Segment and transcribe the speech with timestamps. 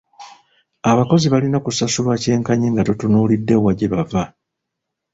[0.91, 4.23] Abakozi balina kusasulwa kyenkanyi nga totunuulidde wa gye bava.